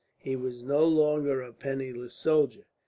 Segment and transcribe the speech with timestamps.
[0.17, 2.65] He was no longer a penniless soldier.